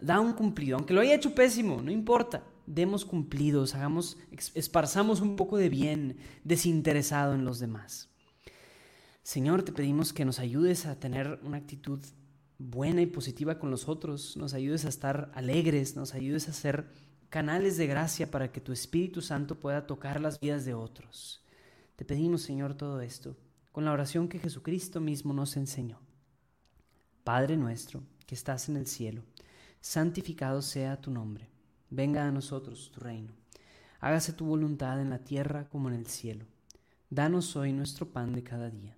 Da 0.00 0.20
un 0.20 0.32
cumplido, 0.32 0.76
aunque 0.76 0.94
lo 0.94 1.00
haya 1.00 1.14
hecho 1.14 1.34
pésimo, 1.34 1.80
no 1.82 1.90
importa. 1.90 2.44
Demos 2.66 3.04
cumplidos, 3.04 3.74
hagamos, 3.74 4.18
esparzamos 4.54 5.20
un 5.20 5.36
poco 5.36 5.56
de 5.56 5.70
bien 5.70 6.18
desinteresado 6.44 7.34
en 7.34 7.44
los 7.44 7.58
demás. 7.58 8.10
Señor, 9.22 9.62
te 9.62 9.72
pedimos 9.72 10.12
que 10.12 10.24
nos 10.24 10.38
ayudes 10.38 10.86
a 10.86 10.98
tener 10.98 11.40
una 11.42 11.56
actitud 11.56 12.00
buena 12.58 13.00
y 13.02 13.06
positiva 13.06 13.58
con 13.58 13.70
los 13.70 13.88
otros, 13.88 14.36
nos 14.36 14.52
ayudes 14.52 14.84
a 14.84 14.88
estar 14.88 15.30
alegres, 15.34 15.96
nos 15.96 16.14
ayudes 16.14 16.48
a 16.48 16.52
ser 16.52 16.90
canales 17.28 17.76
de 17.76 17.86
gracia 17.86 18.30
para 18.30 18.52
que 18.52 18.60
tu 18.60 18.72
Espíritu 18.72 19.22
Santo 19.22 19.58
pueda 19.60 19.86
tocar 19.86 20.20
las 20.20 20.40
vidas 20.40 20.64
de 20.64 20.74
otros. 20.74 21.44
Te 21.96 22.04
pedimos, 22.04 22.42
Señor, 22.42 22.74
todo 22.74 23.00
esto 23.00 23.36
con 23.78 23.84
la 23.84 23.92
oración 23.92 24.26
que 24.26 24.40
Jesucristo 24.40 25.00
mismo 25.00 25.32
nos 25.32 25.56
enseñó. 25.56 26.00
Padre 27.22 27.56
nuestro, 27.56 28.02
que 28.26 28.34
estás 28.34 28.68
en 28.68 28.76
el 28.76 28.88
cielo, 28.88 29.22
santificado 29.80 30.62
sea 30.62 31.00
tu 31.00 31.12
nombre. 31.12 31.48
Venga 31.88 32.26
a 32.26 32.32
nosotros 32.32 32.90
tu 32.90 32.98
reino. 32.98 33.30
Hágase 34.00 34.32
tu 34.32 34.46
voluntad 34.46 35.00
en 35.00 35.10
la 35.10 35.20
tierra 35.20 35.68
como 35.68 35.88
en 35.88 35.94
el 35.94 36.08
cielo. 36.08 36.44
Danos 37.08 37.54
hoy 37.54 37.72
nuestro 37.72 38.10
pan 38.10 38.32
de 38.32 38.42
cada 38.42 38.68
día. 38.68 38.97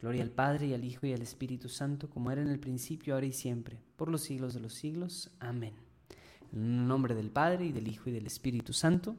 Gloria 0.00 0.22
al 0.22 0.30
Padre 0.30 0.66
y 0.66 0.74
al 0.74 0.84
Hijo 0.84 1.06
y 1.06 1.12
al 1.12 1.22
Espíritu 1.22 1.68
Santo, 1.68 2.10
como 2.10 2.30
era 2.30 2.42
en 2.42 2.48
el 2.48 2.60
principio, 2.60 3.14
ahora 3.14 3.26
y 3.26 3.32
siempre, 3.32 3.78
por 3.96 4.10
los 4.10 4.22
siglos 4.22 4.52
de 4.52 4.60
los 4.60 4.74
siglos. 4.74 5.30
Amén. 5.40 5.72
En 6.52 6.62
el 6.62 6.88
nombre 6.88 7.14
del 7.14 7.30
Padre 7.30 7.66
y 7.66 7.72
del 7.72 7.88
Hijo 7.88 8.10
y 8.10 8.12
del 8.12 8.26
Espíritu 8.26 8.72
Santo. 8.72 9.16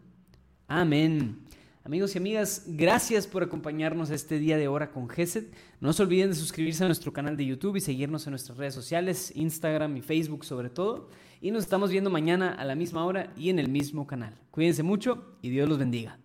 Amén. 0.68 1.40
Amigos 1.88 2.13
y 2.13 2.18
amigas, 2.18 2.66
gracias 2.68 3.28
por 3.28 3.44
acompañarnos 3.44 4.10
este 4.10 4.40
día 4.40 4.58
de 4.58 4.68
hora 4.68 4.92
con 4.92 5.08
GESED. 5.08 5.46
No 5.80 5.94
se 5.94 6.04
olviden 6.04 6.30
de 6.30 6.36
suscribirse 6.36 6.84
a 6.84 6.88
nuestro 6.88 7.13
canal 7.13 7.38
de 7.38 7.46
YouTube 7.46 7.78
y 7.78 7.80
seguirnos 7.80 8.28
en 8.28 8.32
nuestras 8.32 8.58
redes 8.58 8.74
sociales, 8.74 9.32
Instagram 9.36 9.96
y 9.96 10.02
Facebook 10.02 10.44
sobre 10.44 10.70
todo. 10.70 11.08
Y 11.40 11.52
nos 11.52 11.63
estamos 11.63 11.90
viendo 11.90 12.10
mañana 12.10 12.54
a 12.54 12.66
la 12.66 12.76
misma 12.76 13.06
hora 13.06 13.32
y 13.38 13.50
en 13.50 13.58
el 13.58 13.70
mismo 13.70 14.06
canal. 14.06 14.34
Cuídense 14.52 14.84
mucho 14.84 15.38
y 15.42 15.50
Dios 15.50 15.70
los 15.70 15.78
bendiga. 15.78 16.20